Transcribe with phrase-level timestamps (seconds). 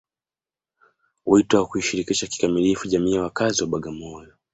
[1.25, 4.33] Wito wa kuishirikisha kikamilifu jamii ya wakazi wa Bagamoyo